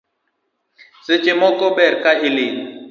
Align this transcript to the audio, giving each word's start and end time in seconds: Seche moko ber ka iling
Seche 1.05 1.33
moko 1.41 1.65
ber 1.77 1.93
ka 2.03 2.11
iling 2.27 2.57